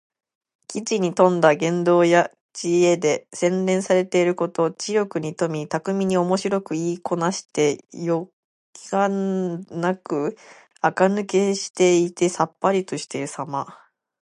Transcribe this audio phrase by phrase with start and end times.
[0.67, 4.71] 機知に富んだ言動や知恵で、洗練されていること。
[4.71, 8.33] 知力に富み、巧みにおもしろく言いこなして、俗
[8.73, 10.35] 気がなく
[10.81, 13.77] あかぬけしていてさっぱりとしているさま。